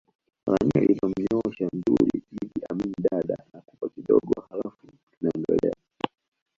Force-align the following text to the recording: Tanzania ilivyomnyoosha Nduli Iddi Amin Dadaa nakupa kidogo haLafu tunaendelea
Tanzania 0.45 0.81
ilivyomnyoosha 0.83 1.65
Nduli 1.75 2.17
Iddi 2.31 2.61
Amin 2.69 2.91
Dadaa 3.01 3.45
nakupa 3.53 3.89
kidogo 3.89 4.33
haLafu 4.49 4.87
tunaendelea 5.11 5.75